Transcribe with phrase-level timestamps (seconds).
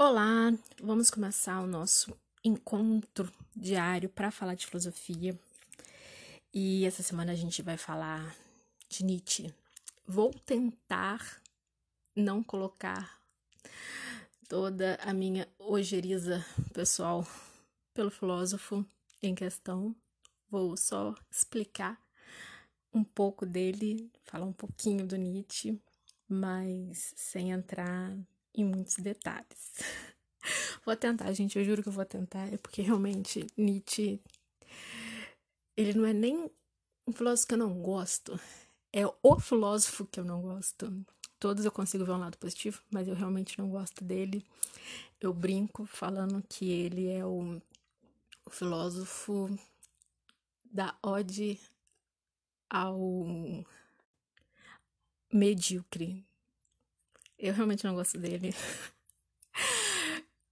[0.00, 5.36] Olá, vamos começar o nosso encontro diário para falar de filosofia.
[6.54, 8.32] E essa semana a gente vai falar
[8.88, 9.52] de Nietzsche.
[10.06, 11.42] Vou tentar
[12.14, 13.20] não colocar
[14.48, 17.26] toda a minha ojeriza pessoal
[17.92, 18.86] pelo filósofo
[19.20, 19.96] em questão.
[20.48, 22.00] Vou só explicar
[22.94, 25.76] um pouco dele, falar um pouquinho do Nietzsche,
[26.28, 28.16] mas sem entrar
[28.60, 29.72] em muitos detalhes.
[30.84, 34.20] vou tentar, gente, eu juro que eu vou tentar, é porque realmente Nietzsche
[35.76, 36.50] ele não é nem
[37.06, 38.38] um filósofo que eu não gosto,
[38.92, 41.04] é o filósofo que eu não gosto.
[41.38, 44.44] Todos eu consigo ver um lado positivo, mas eu realmente não gosto dele.
[45.20, 47.62] Eu brinco falando que ele é o,
[48.44, 49.48] o filósofo
[50.64, 51.60] da ode
[52.68, 53.24] ao
[55.32, 56.26] medíocre,
[57.38, 58.54] eu realmente não gosto dele.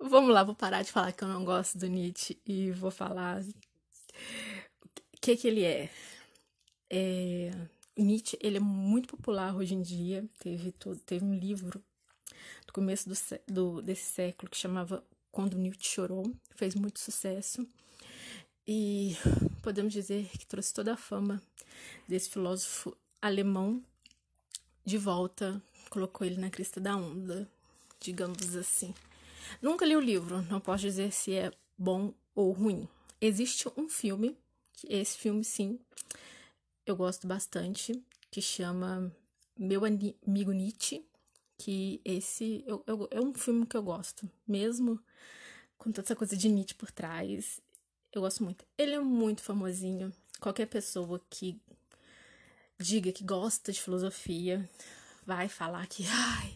[0.00, 3.42] Vamos lá, vou parar de falar que eu não gosto do Nietzsche e vou falar
[3.42, 5.90] o que que ele é.
[6.88, 7.50] é...
[7.96, 10.26] Nietzsche, ele é muito popular hoje em dia.
[10.38, 11.84] Teve, todo, teve um livro
[12.66, 13.14] do começo do,
[13.46, 16.34] do, desse século que chamava Quando Nietzsche Chorou.
[16.54, 17.68] Fez muito sucesso.
[18.66, 19.16] E
[19.62, 21.42] podemos dizer que trouxe toda a fama
[22.08, 23.84] desse filósofo alemão
[24.84, 27.46] de volta colocou ele na crista da onda,
[27.98, 28.94] digamos assim.
[29.60, 32.88] Nunca li o livro, não posso dizer se é bom ou ruim.
[33.20, 34.36] Existe um filme,
[34.88, 35.78] esse filme sim,
[36.86, 39.12] eu gosto bastante, que chama
[39.58, 41.04] Meu Amigo Nietzsche,
[41.58, 44.98] que esse eu, eu, é um filme que eu gosto, mesmo
[45.76, 47.60] com toda essa coisa de Nietzsche por trás.
[48.12, 48.64] Eu gosto muito.
[48.78, 50.12] Ele é muito famosinho.
[50.40, 51.60] Qualquer pessoa que
[52.78, 54.68] diga que gosta de filosofia
[55.26, 56.54] vai falar que ai,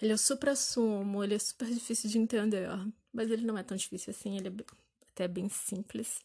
[0.00, 2.68] ele é o supra-sumo, ele é super difícil de entender.
[3.12, 4.52] Mas ele não é tão difícil assim, ele é
[5.12, 6.20] até bem simples.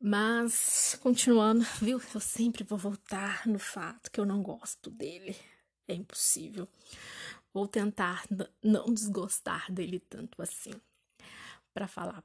[0.00, 2.00] Mas, continuando, viu?
[2.14, 5.34] Eu sempre vou voltar no fato que eu não gosto dele.
[5.88, 6.68] É impossível.
[7.52, 8.24] Vou tentar
[8.62, 10.72] não desgostar dele tanto assim.
[11.72, 12.22] para falar.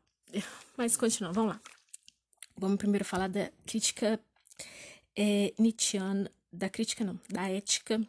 [0.78, 1.61] Mas, continuando, vamos lá.
[2.55, 4.19] Vamos primeiro falar da crítica
[5.16, 6.29] é, Nietzscheana.
[6.51, 7.99] Da crítica, não, da ética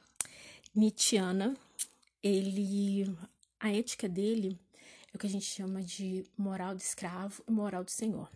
[0.75, 1.57] Nietzscheana,
[2.23, 3.17] ele,
[3.61, 4.59] a ética dele
[5.13, 8.29] é o que a gente chama de moral do escravo e moral do senhor.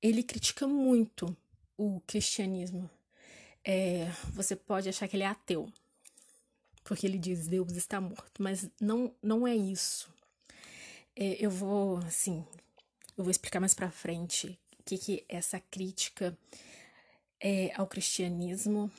[0.00, 1.36] Ele critica muito
[1.76, 2.88] o cristianismo.
[3.62, 5.70] É, você pode achar que ele é ateu,
[6.82, 10.10] porque ele diz Deus está morto, mas não, não é isso.
[11.14, 12.42] É, eu vou, assim,
[13.18, 16.36] eu vou explicar mais para frente o que, que essa crítica
[17.38, 18.90] é ao cristianismo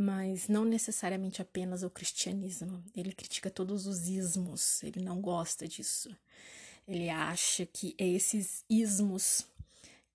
[0.00, 2.82] mas não necessariamente apenas o cristianismo.
[2.96, 6.08] Ele critica todos os ismos, ele não gosta disso.
[6.88, 9.46] Ele acha que é esses ismos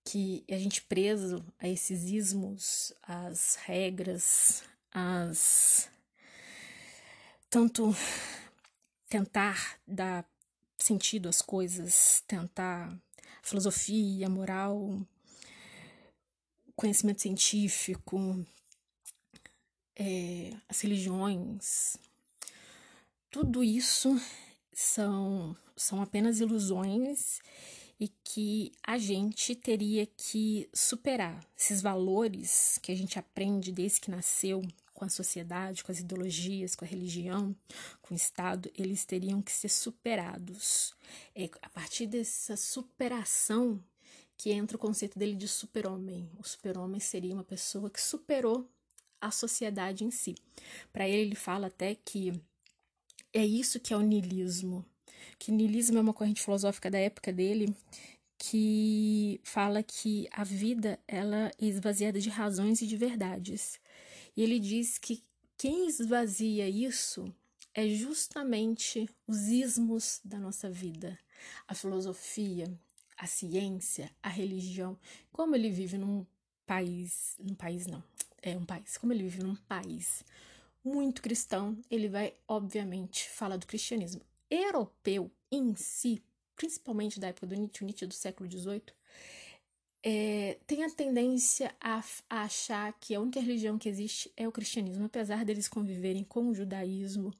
[0.03, 5.87] que a gente preso a esses ismos, as regras, as
[7.47, 7.95] tanto
[9.07, 10.27] tentar dar
[10.79, 12.91] sentido às coisas, tentar
[13.43, 14.99] filosofia, moral,
[16.75, 18.43] conhecimento científico,
[19.95, 21.97] é, as religiões,
[23.29, 24.19] tudo isso
[24.73, 27.39] são, são apenas ilusões
[27.99, 34.11] e que a gente teria que superar esses valores que a gente aprende desde que
[34.11, 34.61] nasceu
[34.93, 37.55] com a sociedade, com as ideologias, com a religião,
[38.01, 40.95] com o Estado, eles teriam que ser superados.
[41.35, 43.83] É a partir dessa superação
[44.37, 46.29] que entra o conceito dele de super-homem.
[46.37, 48.69] O super-homem seria uma pessoa que superou
[49.21, 50.35] a sociedade em si.
[50.91, 52.33] Para ele, ele fala até que
[53.33, 54.85] é isso que é o niilismo.
[55.37, 57.75] Que niilismo é uma corrente filosófica da época dele
[58.37, 63.79] que fala que a vida ela é esvaziada de razões e de verdades.
[64.35, 65.23] E ele diz que
[65.57, 67.33] quem esvazia isso
[67.73, 71.17] é justamente os ismos da nossa vida,
[71.67, 72.71] a filosofia,
[73.17, 74.97] a ciência, a religião.
[75.31, 76.25] Como ele vive num
[76.65, 78.03] país, num país não,
[78.45, 80.23] é um país, como ele vive num país
[80.83, 84.21] muito cristão, ele vai, obviamente, falar do cristianismo.
[84.49, 86.23] Europeu em si,
[86.55, 88.83] principalmente da época do Nietzsche, Nietzsche do século XVIII,
[90.03, 94.51] é, tem a tendência a, a, achar que a única religião que existe é o
[94.51, 97.33] cristianismo, apesar deles conviverem com o judaísmo,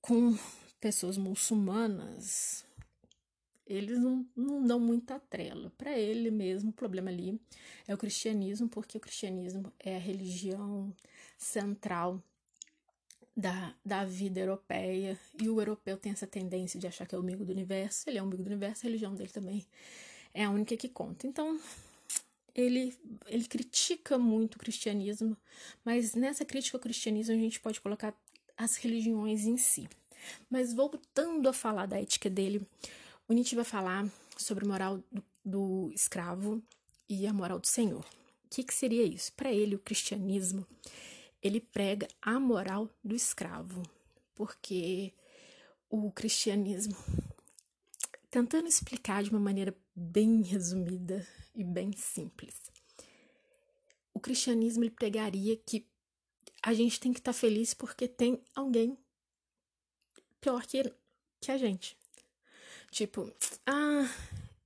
[0.00, 0.34] com
[0.80, 2.64] pessoas muçulmanas,
[3.66, 5.72] eles não, não dão muita trela.
[5.76, 7.40] Para ele mesmo, o problema ali
[7.86, 10.94] é o cristianismo, porque o cristianismo é a religião
[11.38, 12.22] central
[13.36, 17.20] da, da vida europeia, e o europeu tem essa tendência de achar que é o
[17.20, 19.66] umbigo do universo, ele é o umbigo do universo, a religião dele também
[20.32, 21.26] é a única que conta.
[21.26, 21.58] Então,
[22.54, 22.96] ele,
[23.26, 25.36] ele critica muito o cristianismo,
[25.84, 28.14] mas nessa crítica ao cristianismo a gente pode colocar
[28.56, 29.88] as religiões em si.
[30.48, 32.66] Mas voltando a falar da ética dele,
[33.26, 34.06] o Nietzsche vai falar
[34.36, 35.02] sobre a moral
[35.44, 36.62] do, escravo
[37.08, 38.04] e a moral do senhor.
[38.44, 39.32] O que, que seria isso?
[39.32, 40.66] Para ele, o cristianismo
[41.42, 43.82] ele prega a moral do escravo,
[44.34, 45.12] porque
[45.90, 46.96] o cristianismo,
[48.30, 52.54] tentando explicar de uma maneira bem resumida e bem simples,
[54.12, 55.86] o cristianismo ele pregaria que
[56.62, 58.96] a gente tem que estar tá feliz porque tem alguém
[60.40, 60.92] pior que,
[61.40, 61.96] que a gente.
[62.94, 63.28] Tipo,
[63.66, 64.08] ah,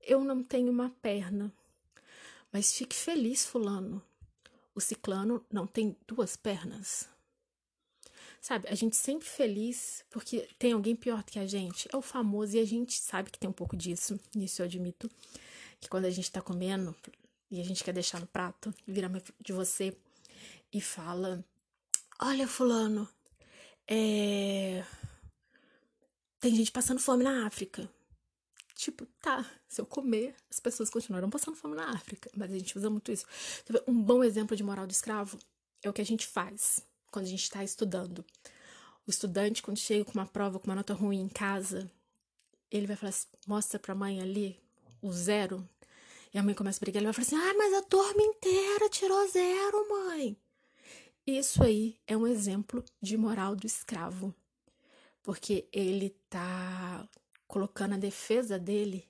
[0.02, 1.50] eu não tenho uma perna,
[2.52, 4.02] mas fique feliz, Fulano,
[4.74, 7.08] o ciclano não tem duas pernas.
[8.38, 11.88] Sabe, a gente sempre feliz porque tem alguém pior que a gente.
[11.90, 15.10] É o famoso, e a gente sabe que tem um pouco disso, isso eu admito.
[15.80, 16.94] Que quando a gente tá comendo
[17.50, 19.10] e a gente quer deixar no prato, vira
[19.40, 19.96] de você
[20.70, 21.42] e fala:
[22.20, 23.08] Olha, Fulano,
[23.86, 24.84] é...
[26.38, 27.90] tem gente passando fome na África.
[28.78, 32.30] Tipo, tá, se eu comer, as pessoas continuarão passando fome na África.
[32.36, 33.26] Mas a gente usa muito isso.
[33.88, 35.36] Um bom exemplo de moral do escravo
[35.82, 36.80] é o que a gente faz
[37.10, 38.24] quando a gente está estudando.
[39.04, 41.90] O estudante, quando chega com uma prova, com uma nota ruim em casa,
[42.70, 44.56] ele vai falar assim, mostra pra mãe ali
[45.02, 45.68] o zero.
[46.32, 48.88] E a mãe começa a brigar, ele vai falar assim, ah, mas a turma inteira
[48.90, 50.36] tirou zero, mãe.
[51.26, 54.32] Isso aí é um exemplo de moral do escravo.
[55.20, 57.08] Porque ele tá
[57.48, 59.08] colocando a defesa dele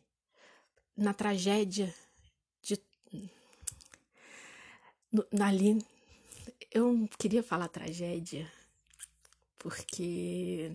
[0.97, 1.95] na tragédia
[2.63, 2.81] de
[5.41, 5.85] ali.
[6.71, 8.51] Eu não queria falar tragédia
[9.59, 10.73] porque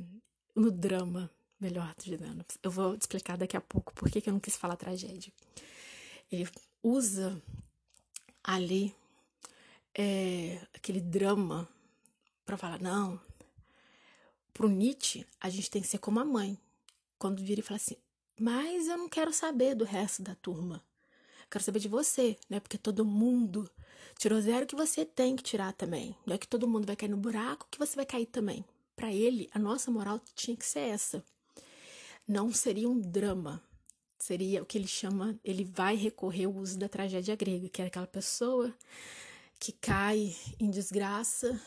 [0.53, 4.57] no drama melhor dizendo eu vou explicar daqui a pouco por que, eu não quis
[4.57, 5.31] falar tragédia.
[6.29, 6.47] Ele
[6.81, 7.41] usa
[8.43, 8.93] ali
[9.95, 11.69] é, aquele drama
[12.45, 13.21] para falar não
[14.53, 16.57] pro Nietzsche a gente tem que ser como a mãe
[17.23, 17.95] quando vira e fala assim:
[18.37, 20.83] Mas eu não quero saber do resto da turma.
[21.49, 22.59] Quero saber de você, né?
[22.59, 23.69] Porque todo mundo
[24.19, 26.13] tirou zero que você tem que tirar também.
[26.25, 28.65] Não é que todo mundo vai cair no buraco que você vai cair também.
[28.93, 31.23] Para ele, a nossa moral tinha que ser essa.
[32.27, 33.63] Não seria um drama.
[34.19, 37.85] Seria o que ele chama, ele vai recorrer ao uso da tragédia grega, que é
[37.85, 38.73] aquela pessoa
[39.59, 41.57] que cai em desgraça,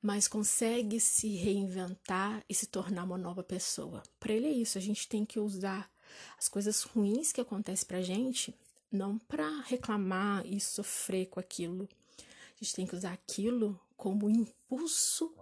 [0.00, 4.02] mas consegue se reinventar e se tornar uma nova pessoa.
[4.20, 5.90] Para ele é isso, a gente tem que usar
[6.38, 8.54] as coisas ruins que acontecem pra gente
[8.90, 11.88] não para reclamar e sofrer com aquilo.
[12.18, 15.34] A gente tem que usar aquilo como impulso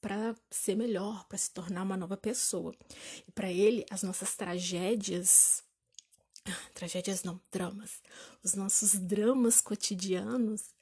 [0.00, 2.74] para ser melhor, para se tornar uma nova pessoa.
[3.26, 5.64] E para ele, as nossas tragédias,
[6.74, 8.02] tragédias não, dramas,
[8.42, 10.74] os nossos dramas cotidianos,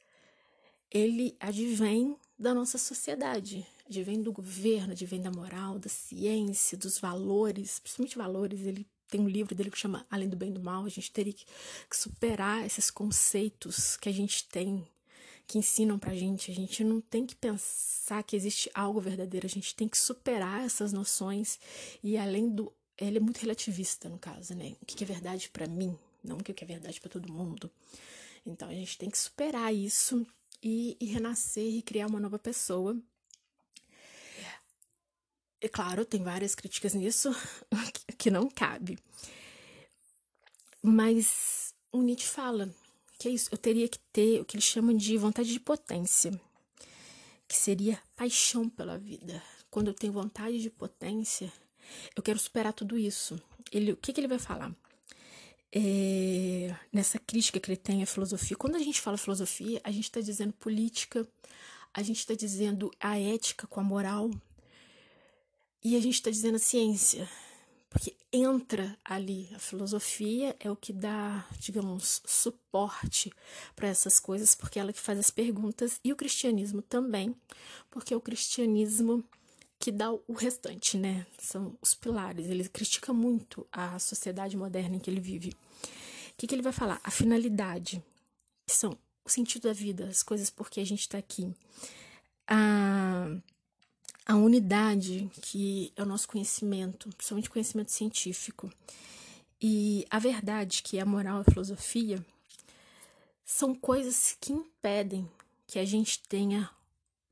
[0.90, 7.78] ele advém da nossa sociedade, advém do governo, advém da moral, da ciência, dos valores,
[7.78, 8.60] principalmente valores.
[8.60, 10.84] Ele tem um livro dele que chama Além do Bem e do Mal.
[10.84, 11.44] A gente teria que,
[11.92, 14.84] superar esses conceitos que a gente tem,
[15.46, 16.50] que ensinam pra gente.
[16.50, 20.64] A gente não tem que pensar que existe algo verdadeiro, a gente tem que superar
[20.64, 21.58] essas noções
[22.02, 22.72] e além do.
[22.98, 24.76] Ele é muito relativista, no caso, né?
[24.80, 27.70] O que é verdade para mim, não o que é verdade para todo mundo.
[28.46, 30.26] Então a gente tem que superar isso
[30.62, 32.96] e, e renascer e criar uma nova pessoa.
[35.60, 37.30] E claro, tem várias críticas nisso
[38.18, 38.98] que não cabe.
[40.82, 42.74] Mas o Nietzsche fala
[43.18, 46.32] que é isso, eu teria que ter o que ele chama de vontade de potência,
[47.46, 49.40] que seria paixão pela vida.
[49.70, 51.52] Quando eu tenho vontade de potência,
[52.16, 53.40] eu quero superar tudo isso.
[53.70, 54.74] Ele, o que, que ele vai falar?
[55.74, 58.56] É, nessa crítica que ele tem à filosofia.
[58.56, 61.26] Quando a gente fala filosofia, a gente está dizendo política,
[61.94, 64.30] a gente está dizendo a ética com a moral
[65.82, 67.28] e a gente está dizendo a ciência.
[67.88, 73.30] Porque entra ali a filosofia, é o que dá, digamos, suporte
[73.76, 77.36] para essas coisas, porque é ela que faz as perguntas, e o cristianismo também,
[77.90, 79.22] porque o cristianismo
[79.82, 81.26] que dá o restante, né?
[81.40, 82.46] São os pilares.
[82.46, 85.48] Ele critica muito a sociedade moderna em que ele vive.
[85.48, 87.00] O que, que ele vai falar?
[87.02, 88.00] A finalidade,
[88.64, 91.52] que são o sentido da vida, as coisas por que a gente está aqui.
[92.46, 93.26] A,
[94.24, 98.72] a unidade, que é o nosso conhecimento, principalmente conhecimento científico.
[99.60, 102.24] E a verdade, que é a moral e a filosofia,
[103.44, 105.28] são coisas que impedem
[105.66, 106.70] que a gente tenha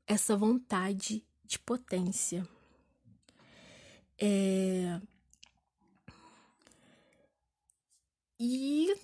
[0.05, 2.47] essa vontade de potência.
[4.17, 5.01] É...
[8.39, 8.95] E.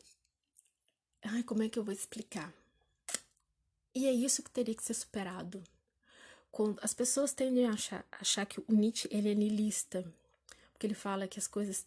[1.23, 2.53] Ai, como é que eu vou explicar?
[3.93, 5.61] E é isso que teria que ser superado.
[6.49, 10.01] Quando as pessoas tendem a achar, achar que o Nietzsche ele é niilista,
[10.71, 11.85] porque ele fala que as coisas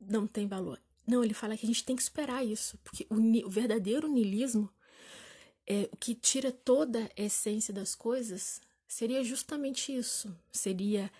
[0.00, 0.80] não têm valor.
[1.06, 3.16] Não, ele fala que a gente tem que superar isso, porque o,
[3.46, 4.72] o verdadeiro niilismo,
[5.66, 8.60] é, o que tira toda a essência das coisas,
[8.92, 10.36] seria justamente isso.
[10.52, 11.10] Seria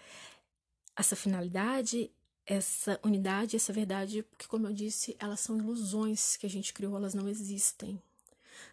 [0.95, 2.11] essa finalidade,
[2.45, 6.95] essa unidade, essa verdade, porque, como eu disse, elas são ilusões que a gente criou,
[6.97, 8.01] elas não existem.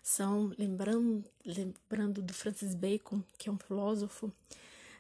[0.04, 4.34] São, lembrando, lembrando do Francis Bacon, que é um filósofo,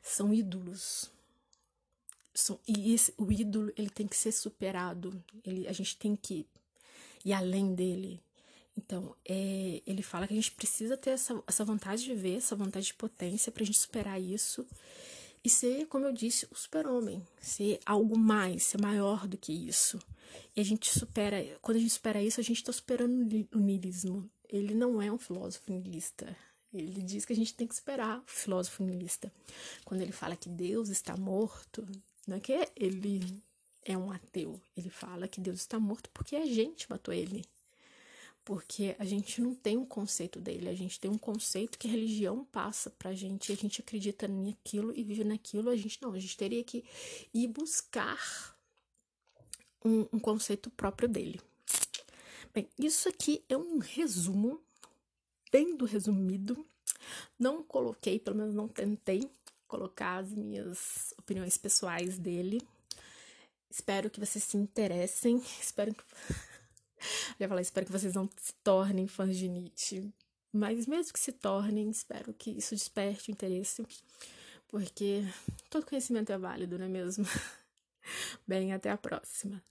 [0.01, 1.11] são ídolos.
[2.33, 6.47] São, e esse, o ídolo ele tem que ser superado, ele, a gente tem que
[7.25, 8.23] ir além dele.
[8.79, 12.55] Então, é, ele fala que a gente precisa ter essa, essa vontade de ver, essa
[12.55, 14.65] vontade de potência para a gente superar isso
[15.43, 19.99] e ser, como eu disse, o super-homem, ser algo mais, ser maior do que isso.
[20.55, 24.29] E a gente supera, quando a gente supera isso, a gente está superando o niilismo.
[24.47, 26.33] Ele não é um filósofo niilista.
[26.73, 29.31] Ele diz que a gente tem que superar o filósofo niilista.
[29.83, 31.85] Quando ele fala que Deus está morto,
[32.25, 33.43] não é que ele
[33.83, 34.61] é um ateu.
[34.77, 37.43] Ele fala que Deus está morto porque a gente matou ele
[38.43, 41.91] porque a gente não tem um conceito dele, a gente tem um conceito que a
[41.91, 46.19] religião passa pra gente, a gente acredita naquilo e vive naquilo, a gente não, a
[46.19, 46.83] gente teria que
[47.33, 48.17] ir buscar
[49.83, 51.39] um, um conceito próprio dele.
[52.53, 54.59] Bem, isso aqui é um resumo,
[55.51, 56.65] bem do resumido.
[57.37, 59.29] Não coloquei, pelo menos não tentei
[59.67, 62.59] colocar as minhas opiniões pessoais dele.
[63.69, 65.37] Espero que vocês se interessem.
[65.61, 66.03] Espero que
[67.39, 70.13] eu ia falar, espero que vocês não se tornem fãs de Nietzsche.
[70.51, 73.85] Mas mesmo que se tornem, espero que isso desperte o interesse,
[74.67, 75.23] porque
[75.69, 77.25] todo conhecimento é válido, não é mesmo?
[78.47, 79.63] Bem, até a próxima.